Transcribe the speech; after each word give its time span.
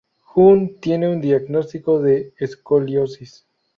Hunt 0.33 0.79
tiene 0.79 1.07
un 1.07 1.21
diagnóstico 1.21 2.01
de 2.01 2.33
Escoliosis. 2.39 3.45